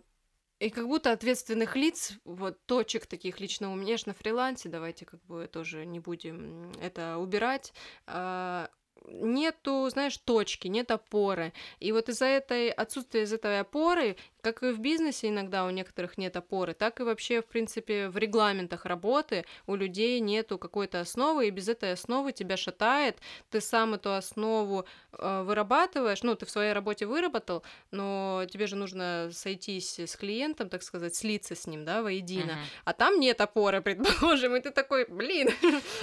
[0.60, 5.06] И как будто ответственных лиц, вот точек таких лично у меня ж на фрилансе, давайте
[5.06, 7.74] как бы тоже не будем это убирать,
[8.08, 8.70] а,
[9.08, 11.54] нету, знаешь, точки, нет опоры.
[11.80, 14.18] И вот из-за этой отсутствия из этой опоры
[14.54, 18.18] как и в бизнесе иногда у некоторых нет опоры, так и вообще, в принципе, в
[18.18, 23.18] регламентах работы у людей нету какой-то основы, и без этой основы тебя шатает,
[23.50, 28.78] ты сам эту основу э, вырабатываешь, ну, ты в своей работе выработал, но тебе же
[28.78, 32.82] нужно сойтись с клиентом, так сказать, слиться с ним, да, воедино, uh-huh.
[32.86, 35.50] а там нет опоры, предположим, и ты такой, блин.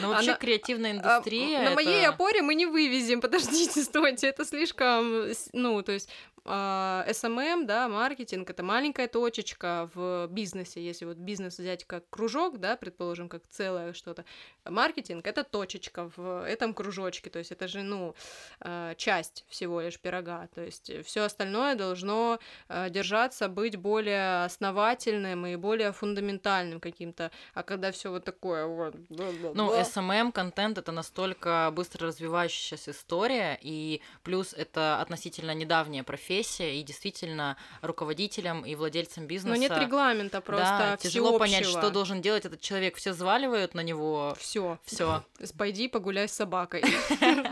[0.00, 0.38] Ну, вообще Она...
[0.38, 1.59] креативная а, индустрия.
[1.61, 1.74] На это...
[1.74, 7.88] моей опоре мы не вывезем, подождите, стойте, это слишком, ну, то есть а, SMM, да,
[7.88, 10.85] маркетинг это маленькая точечка в бизнесе.
[10.85, 14.26] Если вот бизнес взять как кружок, да, предположим, как целое что-то,
[14.66, 17.30] маркетинг это точечка в этом кружочке.
[17.30, 18.14] То есть это же, ну,
[18.61, 20.48] а, часть всего лишь пирога.
[20.54, 27.30] То есть все остальное должно а, держаться, быть более основательным и более фундаментальным каким-то.
[27.54, 28.94] А когда все вот такое вот.
[29.09, 36.81] Ну, SMM контент это настолько быстро развивающаяся история, и плюс это относительно недавняя профессия профессия,
[36.81, 39.55] и действительно руководителям и владельцам бизнеса...
[39.55, 42.97] Но нет регламента просто Да, тяжело понять, что должен делать этот человек.
[42.97, 44.35] Все заваливают на него.
[44.38, 44.79] Все.
[44.85, 45.25] Все.
[45.59, 46.83] Пойди погуляй с собакой.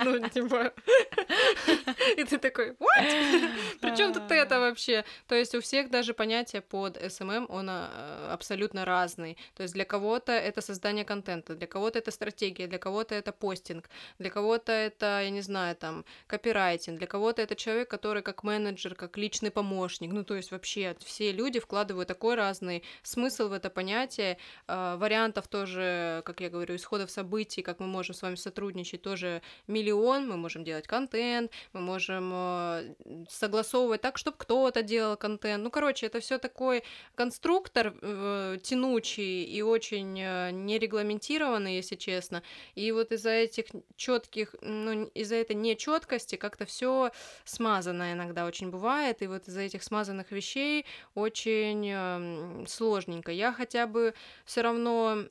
[0.04, 0.72] Ну, типа...
[2.16, 3.50] И ты такой, what?
[3.80, 5.04] Причем тут это вообще?
[5.28, 9.36] То есть у всех даже понятие под SMM, он а, абсолютно разный.
[9.54, 13.88] То есть для кого-то это создание контента, для кого-то это стратегия, для кого-то это постинг,
[14.18, 18.71] для кого-то это, я не знаю, там, копирайтинг, для кого-то это человек, который как менеджер,
[18.76, 20.12] как личный помощник.
[20.12, 24.38] Ну, то есть вообще все люди вкладывают такой разный смысл в это понятие.
[24.66, 29.42] А, вариантов тоже, как я говорю, исходов событий, как мы можем с вами сотрудничать, тоже
[29.66, 30.28] миллион.
[30.28, 32.94] Мы можем делать контент, мы можем э,
[33.28, 35.62] согласовывать так, чтобы кто-то делал контент.
[35.62, 36.82] Ну, короче, это все такой
[37.14, 42.42] конструктор э, тянучий и очень э, нерегламентированный, если честно.
[42.74, 47.10] И вот из-за этих четких, ну, из-за этой нечеткости как-то все
[47.44, 53.32] смазано иногда очень бывает, и вот из-за этих смазанных вещей очень э, сложненько.
[53.32, 55.24] Я хотя бы все равно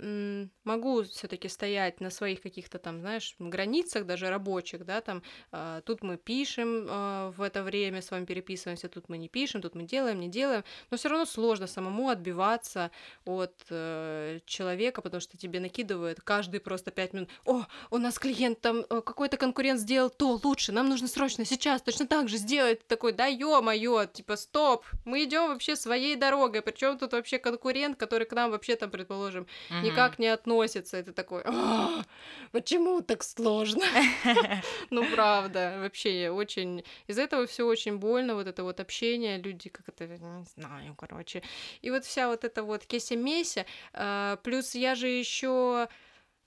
[0.63, 6.03] могу все-таки стоять на своих каких-то там, знаешь, границах даже рабочих, да, там э, тут
[6.03, 9.83] мы пишем э, в это время, с вами переписываемся, тут мы не пишем, тут мы
[9.83, 12.91] делаем, не делаем, но все равно сложно самому отбиваться
[13.25, 17.29] от э, человека, потому что тебе накидывают каждый просто пять минут.
[17.45, 21.81] О, у нас клиент там э, какой-то конкурент сделал то лучше, нам нужно срочно сейчас
[21.81, 22.85] точно так же сделать.
[22.87, 28.25] Такой, да ё-моё, типа, стоп, мы идем вообще своей дорогой, причем тут вообще конкурент, который
[28.25, 29.85] к нам вообще там, предположим, угу.
[29.85, 30.97] никак не относится.
[30.97, 32.03] Это такой, «А,
[32.51, 33.85] почему так сложно?
[34.89, 36.83] Ну, правда, вообще очень...
[37.09, 41.43] Из-за этого все очень больно, вот это вот общение, люди как это, не знаю, короче.
[41.83, 43.65] И вот вся вот эта вот кеся-меся.
[43.93, 45.87] А, плюс я же еще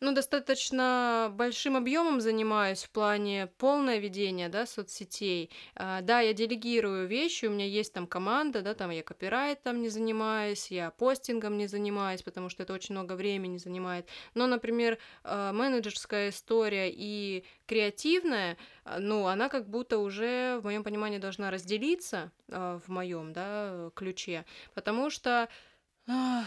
[0.01, 5.51] ну, достаточно большим объемом занимаюсь в плане полное ведения, да, соцсетей.
[5.77, 9.89] А, да, я делегирую вещи, у меня есть там команда, да, там я копирайтом не
[9.89, 14.09] занимаюсь, я постингом не занимаюсь, потому что это очень много времени занимает.
[14.35, 20.85] Но, например, а, менеджерская история и креативная, а, ну, она как будто уже, в моем
[20.85, 25.49] понимании, должна разделиться в моем, да, ключе, потому что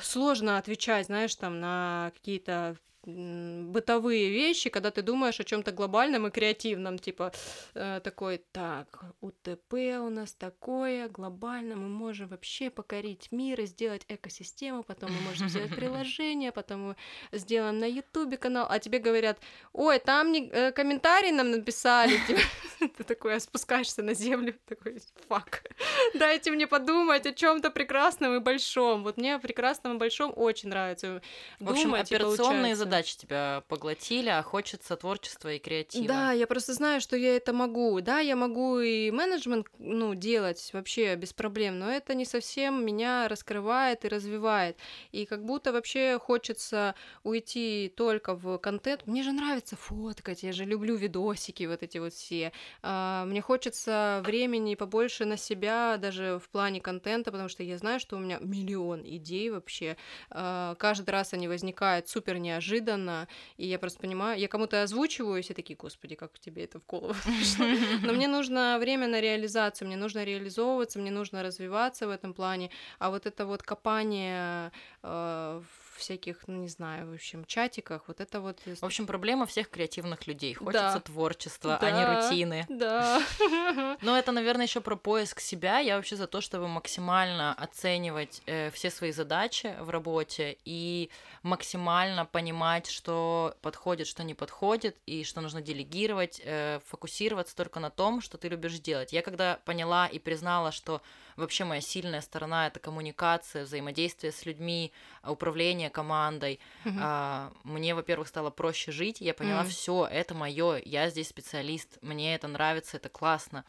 [0.03, 6.31] сложно отвечать, знаешь, там на какие-то бытовые вещи, когда ты думаешь о чем-то глобальном и
[6.31, 7.31] креативном, типа
[7.73, 8.87] э, такой, так,
[9.21, 15.21] УТП у нас такое, глобально, мы можем вообще покорить мир и сделать экосистему, потом мы
[15.21, 16.95] можем сделать приложение, потом мы
[17.31, 19.39] сделаем на Ютубе канал, а тебе говорят,
[19.73, 22.41] ой, там не, э, комментарий нам написали, типа,
[22.97, 25.63] ты такой спускаешься на землю, такой, фак,
[26.13, 29.03] дайте мне подумать о чем-то прекрасном и большом.
[29.03, 31.21] Вот мне о прекрасном и большом очень нравится.
[31.59, 36.07] В общем, операционные задачи задачи тебя поглотили, а хочется творчества и креатива.
[36.07, 37.99] Да, я просто знаю, что я это могу.
[38.01, 43.27] Да, я могу и менеджмент ну, делать вообще без проблем, но это не совсем меня
[43.27, 44.77] раскрывает и развивает.
[45.11, 49.05] И как будто вообще хочется уйти только в контент.
[49.05, 52.51] Мне же нравится фоткать, я же люблю видосики вот эти вот все.
[52.81, 57.99] А, мне хочется времени побольше на себя, даже в плане контента, потому что я знаю,
[57.99, 59.97] что у меня миллион идей вообще.
[60.29, 63.27] А, каждый раз они возникают супер неожиданно
[63.57, 66.85] и я просто понимаю, я кому-то озвучиваю, и все такие, господи, как тебе это в
[66.85, 67.65] голову пришло.
[68.03, 72.69] Но мне нужно время на реализацию, мне нужно реализовываться, мне нужно развиваться в этом плане,
[72.99, 74.71] а вот это вот копание
[75.03, 75.61] э,
[75.97, 78.03] всяких, ну не знаю, в общем, чатиках.
[78.07, 78.59] Вот это вот.
[78.65, 80.53] В общем, проблема всех креативных людей.
[80.53, 80.99] Хочется да.
[80.99, 81.87] творчества, да.
[81.87, 82.65] а не рутины.
[82.69, 83.21] Да.
[84.01, 85.79] Но это, наверное, еще про поиск себя.
[85.79, 91.09] Я вообще за то, чтобы максимально оценивать э, все свои задачи в работе и
[91.43, 97.89] максимально понимать, что подходит, что не подходит, и что нужно делегировать, э, фокусироваться только на
[97.89, 99.13] том, что ты любишь делать.
[99.13, 101.01] Я когда поняла и признала, что
[101.37, 104.91] вообще моя сильная сторона это коммуникация, взаимодействие с людьми,
[105.23, 106.59] управление командой.
[106.83, 106.97] Mm-hmm.
[106.99, 109.21] А, мне, во-первых, стало проще жить.
[109.21, 109.69] Я поняла, mm-hmm.
[109.69, 113.63] все, это мое, я здесь специалист, мне это нравится, это классно.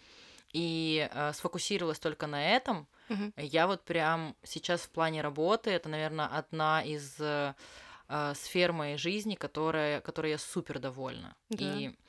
[0.53, 2.89] И а, сфокусировалась только на этом.
[3.09, 3.45] Mm-hmm.
[3.45, 7.55] Я вот прям сейчас в плане работы, это, наверное, одна из э,
[8.35, 11.35] сфер моей жизни, которая, которой я супер довольна.
[11.49, 11.65] Да.
[11.65, 12.08] И Э,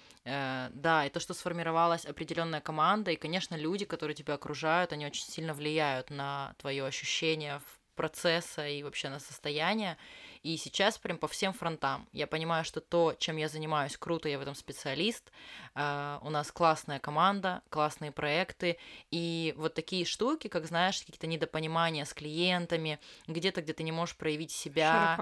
[0.74, 5.26] да, и то, что сформировалась определенная команда, и, конечно, люди, которые тебя окружают, они очень
[5.26, 7.62] сильно влияют на твое ощущение
[7.96, 9.98] процесса и вообще на состояние.
[10.42, 12.08] И сейчас прям по всем фронтам.
[12.14, 15.32] Я понимаю, что то, чем я занимаюсь, круто, я в этом специалист.
[15.76, 18.78] Uh, у нас классная команда, классные проекты.
[19.12, 24.16] И вот такие штуки, как, знаешь, какие-то недопонимания с клиентами, где-то, где ты не можешь
[24.16, 25.16] проявить себя.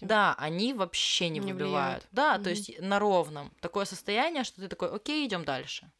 [0.00, 1.70] Да, они вообще не, не выбивают.
[1.70, 2.08] Влияют.
[2.12, 2.42] Да, mm-hmm.
[2.42, 3.52] то есть на ровном.
[3.60, 5.90] Такое состояние, что ты такой, окей, идем дальше.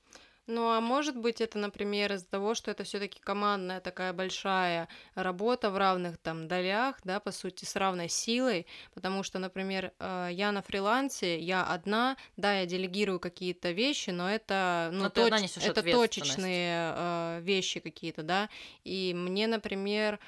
[0.50, 5.70] Ну, а может быть, это, например, из-за того, что это все-таки командная такая большая работа
[5.70, 10.50] в равных там долях, да, по сути, с равной силой, потому что, например, э, я
[10.50, 15.32] на фрилансе, я одна, да, я делегирую какие-то вещи, но это, ну, но точ...
[15.56, 18.48] это точечные э, вещи какие-то, да,
[18.82, 20.18] и мне, например,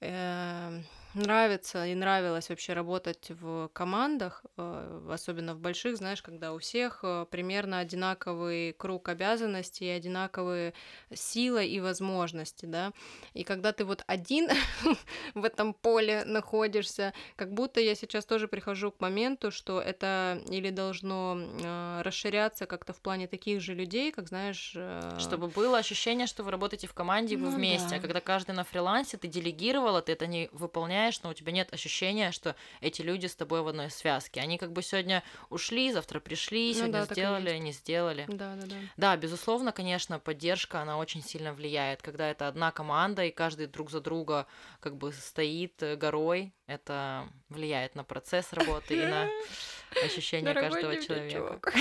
[0.00, 0.80] э,
[1.16, 7.00] нравится и нравилось вообще работать в командах, э, особенно в больших, знаешь, когда у всех
[7.02, 10.74] э, примерно одинаковый круг обязанностей, одинаковые
[11.14, 12.92] сила и возможности, да.
[13.34, 14.48] И когда ты вот один
[15.34, 20.70] в этом поле находишься, как будто я сейчас тоже прихожу к моменту, что это или
[20.70, 24.76] должно э, расширяться как-то в плане таких же людей, как знаешь...
[25.18, 27.96] Чтобы было ощущение, что вы работаете в команде, вы ну, вместе, да.
[27.96, 31.52] а когда каждый на фрилансе, ты делегировала, ты это не выполняешь выполняешь, но у тебя
[31.52, 34.40] нет ощущения, что эти люди с тобой в одной связке.
[34.40, 38.24] Они как бы сегодня ушли, завтра пришли, ну, сегодня да, сделали, не сделали.
[38.28, 38.76] Да, да, да.
[38.96, 42.02] Да, безусловно, конечно, поддержка, она очень сильно влияет.
[42.02, 44.46] Когда это одна команда, и каждый друг за друга
[44.80, 49.28] как бы стоит э, горой, это влияет на процесс работы и на
[50.04, 51.72] ощущение каждого человека.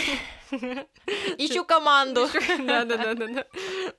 [1.37, 2.27] Ищу команду.
[2.65, 3.45] Да, да, да, да.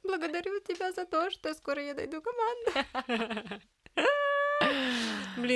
[0.03, 3.61] Благодарю тебя за то, что скоро я найду команду.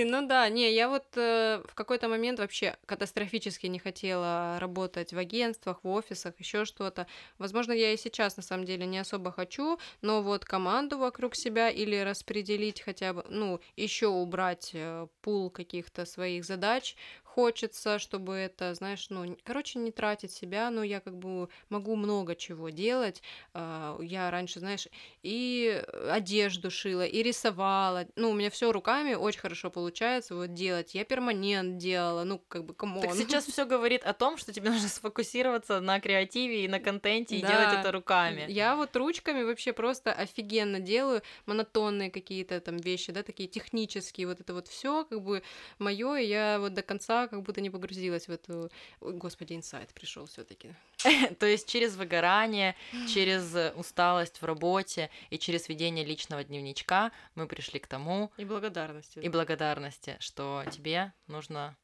[0.01, 5.13] Блин, ну да, не, я вот э, в какой-то момент вообще катастрофически не хотела работать
[5.13, 7.07] в агентствах, в офисах, еще что-то.
[7.37, 11.69] Возможно, я и сейчас на самом деле не особо хочу, но вот команду вокруг себя
[11.69, 16.97] или распределить хотя бы, ну, еще убрать э, пул каких-то своих задач,
[17.35, 22.35] хочется, чтобы это, знаешь, ну, короче, не тратить себя, но я как бы могу много
[22.35, 23.23] чего делать.
[23.55, 24.89] А, я раньше, знаешь,
[25.23, 28.07] и одежду шила, и рисовала.
[28.17, 30.95] Ну, у меня все руками очень хорошо получается вот делать.
[30.95, 33.03] Я перманент делала, ну, как бы, come on.
[33.03, 37.37] Так сейчас все говорит о том, что тебе нужно сфокусироваться на креативе и на контенте
[37.37, 37.49] и да.
[37.49, 38.47] делать это руками.
[38.49, 44.41] Я вот ручками вообще просто офигенно делаю монотонные какие-то там вещи, да, такие технические, вот
[44.41, 45.43] это вот все как бы
[45.79, 48.71] мое, и я вот до конца как будто не погрузилась в эту...
[49.01, 50.75] Ой, господи, инсайт пришел все таки
[51.39, 52.77] То есть через выгорание,
[53.09, 58.31] через усталость в работе и через ведение личного дневничка мы пришли к тому...
[58.37, 59.19] И благодарности.
[59.19, 61.77] И благодарности, что тебе нужно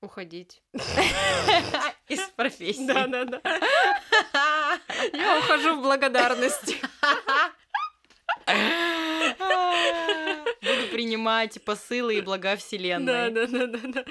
[0.00, 0.62] уходить
[2.08, 2.86] из профессии.
[2.86, 3.40] Да, да, да.
[5.12, 6.76] Я ухожу в благодарности.
[10.62, 13.30] Буду принимать посылы и блага Вселенной.
[13.30, 14.04] Да, да, да, да, да.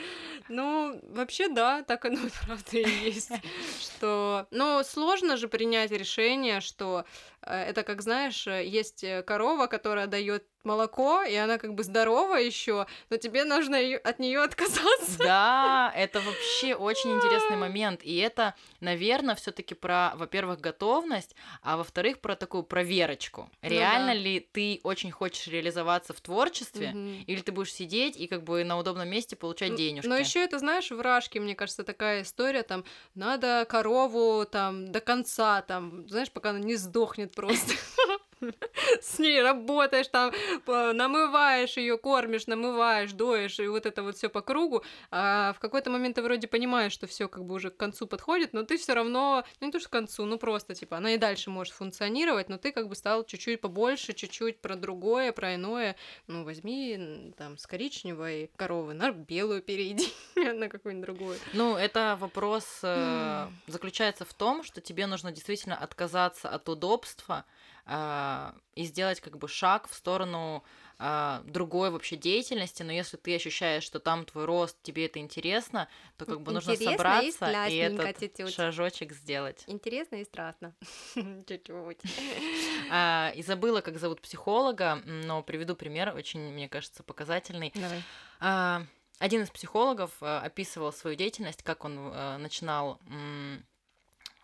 [0.50, 3.32] Ну, вообще, да, так оно правда и есть.
[3.82, 4.48] Что...
[4.52, 7.06] Но сложно же принять решение, что
[7.48, 11.84] Э, это как знаешь, э, есть э, корова, которая дает молоко, и она как бы
[11.84, 15.18] здорова еще, но тебе нужно от нее отказаться.
[15.18, 18.02] Да, это вообще очень интересный момент.
[18.04, 23.50] И это, наверное, все-таки про, во-первых, готовность, а во-вторых, про такую проверочку.
[23.62, 24.14] Ну, Реально да.
[24.16, 27.24] ли ты очень хочешь реализоваться в творчестве, угу.
[27.26, 30.08] или ты будешь сидеть и как бы на удобном месте получать денежки.
[30.08, 32.84] Но еще это, знаешь, в Рашке, мне кажется, такая история, там,
[33.16, 37.74] надо корову там до конца, там, знаешь, пока она не сдохнет просто.
[39.02, 40.32] с ней работаешь, там
[40.66, 44.84] намываешь ее, кормишь, намываешь, доешь, и вот это вот все по кругу.
[45.12, 48.54] А в какой-то момент ты вроде понимаешь, что все как бы уже к концу подходит,
[48.54, 51.18] но ты все равно, ну не то что к концу, ну просто типа она и
[51.18, 55.96] дальше может функционировать, но ты как бы стал чуть-чуть побольше, чуть-чуть про другое, про иное.
[56.28, 61.38] Ну возьми там с коричневой коровы на белую перейди, на какую-нибудь другую.
[61.54, 67.46] Ну это вопрос э, заключается в том, что тебе нужно действительно отказаться от удобства,
[67.90, 70.62] а, и сделать как бы шаг в сторону
[71.00, 75.88] а, другой вообще деятельности, но если ты ощущаешь, что там твой рост, тебе это интересно,
[76.18, 78.54] то как бы нужно собраться и, и этот чуть-чуть.
[78.54, 79.64] шажочек сделать.
[79.68, 80.76] Интересно и страшно.
[81.16, 82.00] Чуть-чуть.
[82.90, 87.74] А, и забыла, как зовут психолога, но приведу пример, очень, мне кажется, показательный.
[87.74, 88.88] Давай.
[89.20, 92.12] Один из психологов описывал свою деятельность, как он
[92.42, 93.00] начинал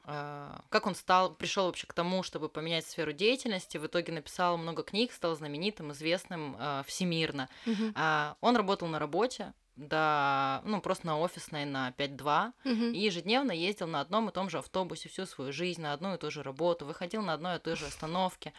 [0.05, 4.83] как он стал, пришел вообще к тому, чтобы поменять сферу деятельности, в итоге написал много
[4.83, 7.47] книг, стал знаменитым, известным э, всемирно.
[7.95, 12.91] А, он работал на работе, да, ну, просто на офисной на 5-2, uh-huh.
[12.91, 16.17] и ежедневно ездил на одном и том же автобусе всю свою жизнь, на одну и
[16.17, 18.53] ту же работу, выходил на одной и той же остановке.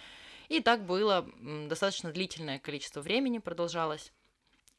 [0.49, 1.27] И так было
[1.69, 4.13] достаточно длительное количество времени продолжалось.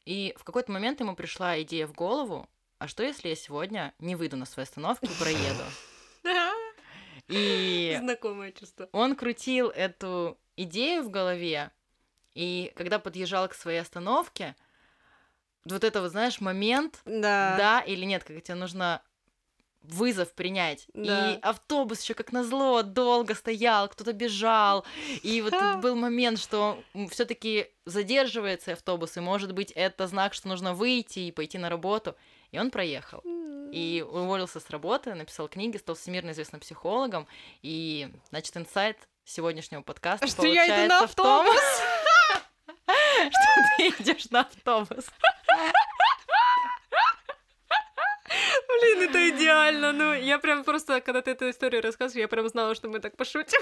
[0.04, 2.48] И в какой-то момент ему пришла идея в голову,
[2.78, 5.64] а что если я сегодня не выйду на свою остановку и проеду?
[7.28, 8.88] И Знакомое чувство.
[8.92, 11.70] Он крутил эту идею в голове,
[12.34, 14.54] и когда подъезжал к своей остановке,
[15.64, 19.02] вот это вот, знаешь, момент, да, да или нет, как тебе нужно
[19.82, 20.86] вызов принять.
[20.94, 21.32] Да.
[21.32, 24.84] И автобус еще как назло долго стоял, кто-то бежал.
[25.22, 30.48] И вот тут был момент, что все-таки задерживается автобус, и может быть это знак, что
[30.48, 32.16] нужно выйти и пойти на работу.
[32.50, 33.22] И он проехал.
[33.72, 37.26] И уволился с работы, написал книги, стал всемирно известным психологом.
[37.62, 41.60] И, значит, инсайт сегодняшнего подкаста что я иду на автобус.
[42.86, 45.06] что ты идешь на автобус.
[48.80, 49.92] Блин, это идеально.
[49.92, 53.16] Ну, я прям просто, когда ты эту историю рассказываешь, я прям знала, что мы так
[53.16, 53.60] пошутим.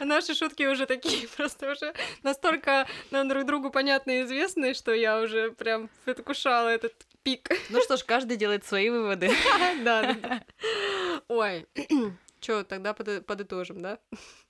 [0.00, 5.20] Наши шутки уже такие, просто уже настолько нам друг другу понятны и известны, что я
[5.20, 6.94] уже прям предвкушала этот
[7.24, 7.48] пик.
[7.70, 9.30] Ну что ж, каждый делает свои выводы.
[9.84, 10.44] Да, да.
[11.28, 11.66] Ой,
[12.40, 13.98] чё, тогда подытожим, да?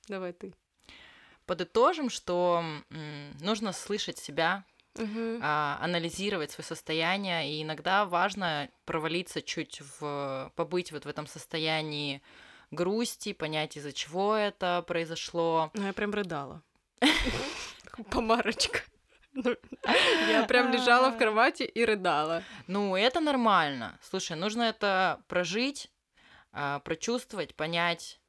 [0.08, 0.52] Давай ты.
[1.46, 2.64] Подытожим, что
[3.40, 4.64] нужно слышать себя,
[4.94, 5.38] угу.
[5.42, 12.22] а, анализировать свое состояние, и иногда важно провалиться чуть в, побыть вот в этом состоянии
[12.70, 15.70] грусти, понять, из-за чего это произошло.
[15.74, 16.62] Ну, я прям рыдала.
[18.10, 18.80] Помарочка.
[19.34, 22.42] Я прям лежала в кровати и рыдала.
[22.66, 23.98] Ну, это нормально.
[24.02, 25.90] Слушай, нужно это прожить,
[26.52, 28.20] а, прочувствовать, понять,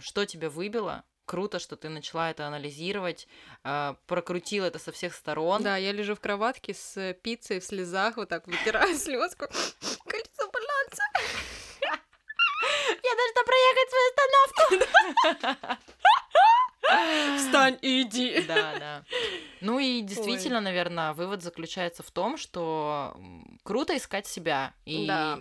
[0.00, 3.28] что тебя выбило, круто, что ты начала это анализировать,
[3.62, 5.62] э, прокрутила это со всех сторон.
[5.62, 9.46] Да, я лежу в кроватке с пиццей в слезах, вот так вытираю слезку.
[9.46, 11.04] Кольцо баланса.
[13.02, 15.80] Я должна проехать свою остановку.
[17.38, 18.42] Встань и иди.
[18.46, 19.04] Да, да.
[19.60, 20.64] Ну и действительно, Ой.
[20.64, 23.16] наверное, вывод заключается в том, что
[23.62, 24.74] круто искать себя.
[24.84, 25.40] И да.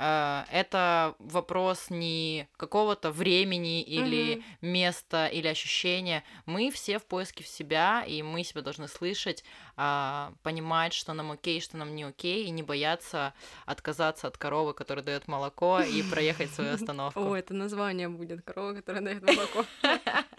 [0.00, 4.42] Э, это вопрос не какого-то времени или mm-hmm.
[4.62, 6.24] места или ощущения.
[6.46, 9.44] Мы все в поиске в себя, и мы себя должны слышать,
[9.76, 13.34] а, понимать, что нам окей, что нам не окей, и не бояться
[13.66, 17.20] отказаться от коровы, которая дает молоко, и проехать свою остановку.
[17.20, 19.66] О, это название будет корова, которая дает молоко.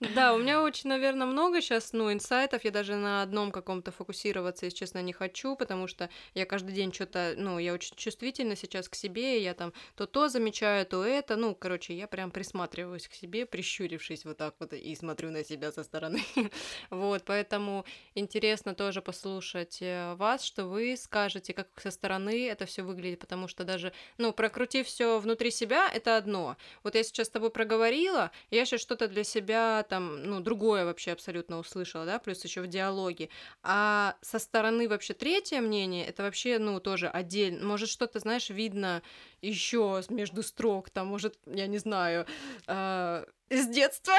[0.00, 2.64] Да, у меня очень, наверное, много сейчас, ну, инсайтов.
[2.64, 6.92] Я даже на одном каком-то фокусироваться, если честно, не хочу, потому что я каждый день
[6.92, 11.36] что-то, ну, я очень чувствительна сейчас к себе, я там то то замечаю, то это.
[11.36, 15.72] Ну, короче, я прям присматриваюсь к себе, прищурившись вот так вот и смотрю на себя
[15.72, 16.22] со стороны.
[16.90, 17.84] Вот, поэтому
[18.14, 23.48] интересно тоже послушать э, вас, что вы скажете, как со стороны это все выглядит, потому
[23.48, 26.56] что даже, ну, прокрутив все внутри себя, это одно.
[26.82, 31.12] Вот я сейчас с тобой проговорила, я сейчас что-то для себя там, ну, другое вообще
[31.12, 33.28] абсолютно услышала, да, плюс еще в диалоге.
[33.62, 37.64] А со стороны вообще третье мнение, это вообще, ну, тоже отдельно.
[37.66, 39.02] Может, что-то, знаешь, видно
[39.42, 42.26] еще между строк, там, может, я не знаю,
[42.66, 44.14] э, с детства.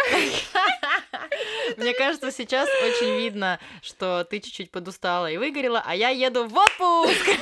[1.78, 6.58] Мне кажется, сейчас очень видно, что ты чуть-чуть подустала и выгорела, а я еду в
[6.58, 7.40] отпуск.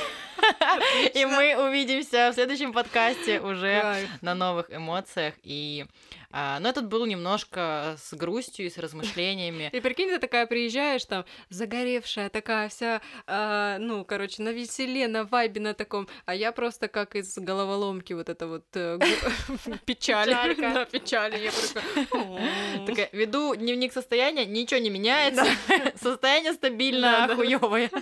[1.14, 5.34] И мы увидимся в следующем подкасте уже на новых эмоциях.
[5.42, 5.86] И,
[6.30, 9.70] а, но этот был немножко с грустью и с размышлениями.
[9.72, 15.24] И прикинь, ты такая приезжаешь, там, загоревшая, такая вся, а, ну, короче, на веселе, на
[15.24, 17.36] вайбе на таком, а я просто как из
[17.68, 18.98] головоломки вот это вот э,
[19.84, 20.30] печаль.
[20.30, 21.36] Да, печаль.
[21.36, 22.86] Я такая, «М».
[22.86, 25.44] Такая, веду дневник состояния, ничего не меняется,
[26.02, 27.90] состояние стабильно хуёвое.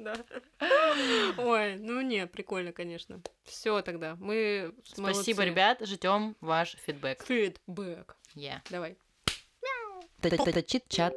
[0.00, 0.14] Да.
[1.36, 3.20] Ой, ну не, прикольно, конечно.
[3.44, 7.22] Все тогда, мы Спасибо, ребят, ждем ваш фидбэк.
[7.26, 8.16] Фидбэк.
[8.34, 8.60] Yeah.
[8.70, 8.96] Давай.
[10.66, 11.12] Чит-чат.